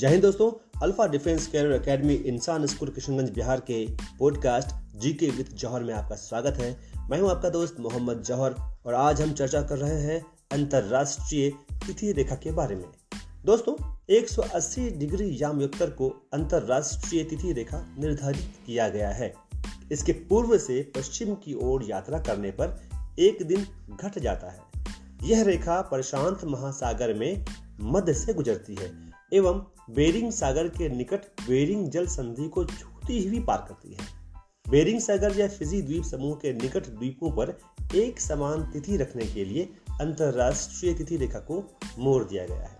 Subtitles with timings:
[0.00, 3.86] जय हिंद दोस्तों, अल्फ़ा डिफेंस कैरियर एकेडमी इंसान स्कूल किशनगंज बिहार के
[4.18, 6.80] पॉडकास्ट जी के विद जौहर में आपका स्वागत है।
[7.10, 8.54] मैं हूँ आपका दोस्त मोहम्मद जौहर
[8.86, 11.50] और आज हम चर्चा कर रहे हैं अंतरराष्ट्रीय
[11.86, 12.84] तिथि रेखा के बारे में।
[13.44, 19.34] दोस्तों 180 डिग्री यामयोत्तर को अंतरराष्ट्रीय तिथि रेखा निर्धारित किया गया है।
[19.92, 22.82] इसके पूर्व से पश्चिम की ओर यात्रा करने पर
[23.18, 23.66] एक दिन
[24.02, 24.60] घट जाता है।
[25.22, 27.44] यह रेखा प्रशांत महासागर में
[27.80, 33.40] मध्य से गुजरती है। एवं बेरिंग सागर के निकट बेरिंग जल संधि को छूती हुई
[33.40, 34.20] पार करती है।
[34.70, 37.58] बेरिंग सागर या फिजी द्वीप समूह के निकट द्वीपों पर
[37.94, 39.68] एक समान तिथि रखने के लिए
[40.00, 42.78] अंतरराष्ट्रीय तिथि रेखा को मोड़ दिया गया है।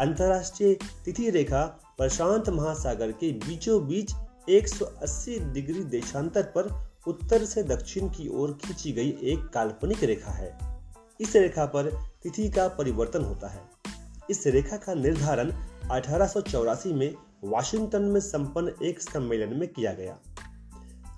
[0.00, 1.64] अंतरराष्ट्रीय तिथि रेखा
[1.98, 4.12] प्रशांत महासागर के बीचों बीच
[4.48, 10.58] 180 डिग्री देशांतर पर उत्तर से दक्षिण की ओर खींची गई एक काल्पनिक रेखा है।
[11.20, 11.90] इस रेखा पर
[12.22, 13.77] तिथि का परिवर्तन होता है।
[14.30, 15.50] इस रेखा का निर्धारण
[15.90, 20.18] अठारह सौ चौरासी में वाशिंगटन में संपन्न एक सम्मेलन में किया गया।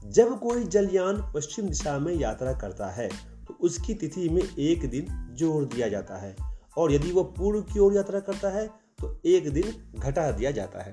[0.06, 3.08] जब कोई जलयान पश्चिम दिशा में यात्रा करता है
[3.47, 5.06] तो उसकी तिथि में एक दिन
[5.38, 6.34] जोड़ दिया जाता है
[6.78, 8.66] और यदि वो पूर्व की ओर यात्रा करता है
[8.98, 10.92] तो एक दिन घटा दिया जाता है।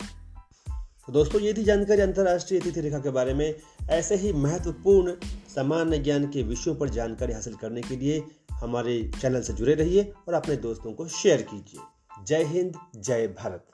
[1.08, 3.56] तो दोस्तों, ये थी जानकारी अंतर्राष्ट्रीय तिथि रेखा के बारे में।
[3.90, 5.14] ऐसे ही महत्वपूर्ण
[5.56, 10.12] सामान्य ज्ञान के विषयों पर जानकारी हासिल करने के लिए हमारे चैनल से जुड़े रहिए
[10.28, 11.82] और अपने दोस्तों को शेयर कीजिए।
[12.28, 13.66] जय हिंद जय भारत।